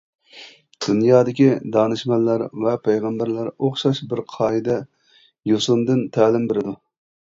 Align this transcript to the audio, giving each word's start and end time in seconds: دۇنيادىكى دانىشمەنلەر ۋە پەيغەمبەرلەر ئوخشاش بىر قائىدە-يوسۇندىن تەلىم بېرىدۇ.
دۇنيادىكى 0.85 1.49
دانىشمەنلەر 1.75 2.45
ۋە 2.65 2.75
پەيغەمبەرلەر 2.89 3.53
ئوخشاش 3.55 4.05
بىر 4.09 4.27
قائىدە-يوسۇندىن 4.35 6.07
تەلىم 6.21 6.53
بېرىدۇ. 6.55 6.81